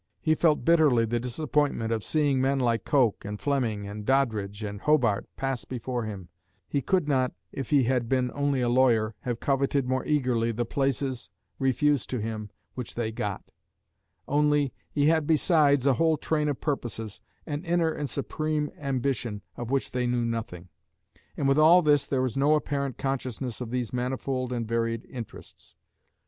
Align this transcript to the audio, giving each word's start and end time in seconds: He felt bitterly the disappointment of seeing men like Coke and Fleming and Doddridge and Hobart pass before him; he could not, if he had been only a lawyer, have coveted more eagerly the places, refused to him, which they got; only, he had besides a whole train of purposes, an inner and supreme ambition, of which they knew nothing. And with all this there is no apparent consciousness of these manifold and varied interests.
He 0.19 0.33
felt 0.33 0.65
bitterly 0.65 1.05
the 1.05 1.19
disappointment 1.19 1.91
of 1.91 2.03
seeing 2.03 2.41
men 2.41 2.57
like 2.59 2.85
Coke 2.85 3.23
and 3.23 3.39
Fleming 3.39 3.87
and 3.87 4.03
Doddridge 4.03 4.63
and 4.63 4.81
Hobart 4.81 5.29
pass 5.37 5.63
before 5.63 6.05
him; 6.05 6.29
he 6.67 6.81
could 6.81 7.07
not, 7.07 7.33
if 7.51 7.69
he 7.69 7.83
had 7.83 8.09
been 8.09 8.31
only 8.33 8.61
a 8.61 8.67
lawyer, 8.67 9.13
have 9.19 9.39
coveted 9.39 9.87
more 9.87 10.03
eagerly 10.03 10.51
the 10.51 10.65
places, 10.65 11.29
refused 11.59 12.09
to 12.09 12.19
him, 12.19 12.49
which 12.73 12.95
they 12.95 13.11
got; 13.11 13.51
only, 14.27 14.73
he 14.89 15.05
had 15.05 15.27
besides 15.27 15.85
a 15.85 15.93
whole 15.93 16.17
train 16.17 16.49
of 16.49 16.59
purposes, 16.59 17.21
an 17.45 17.63
inner 17.63 17.91
and 17.91 18.09
supreme 18.09 18.71
ambition, 18.79 19.43
of 19.55 19.69
which 19.69 19.91
they 19.91 20.07
knew 20.07 20.25
nothing. 20.25 20.69
And 21.37 21.47
with 21.47 21.59
all 21.59 21.83
this 21.83 22.07
there 22.07 22.25
is 22.25 22.35
no 22.35 22.55
apparent 22.55 22.97
consciousness 22.97 23.61
of 23.61 23.69
these 23.69 23.93
manifold 23.93 24.51
and 24.51 24.67
varied 24.67 25.05
interests. 25.07 25.75